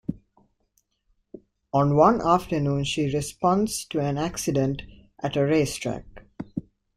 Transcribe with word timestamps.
On 1.71 1.95
one 1.95 2.21
afternoon, 2.23 2.85
she 2.85 3.13
responds 3.13 3.85
to 3.85 3.99
an 3.99 4.17
accident 4.17 4.81
at 5.21 5.37
a 5.37 5.45
racetrack. 5.45 6.23